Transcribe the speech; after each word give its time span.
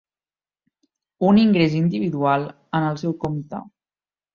Un 1.29 1.39
ingrés 1.43 1.77
individual 1.83 2.51
en 2.81 2.91
el 2.91 3.03
seu 3.07 3.19
compte. 3.27 3.67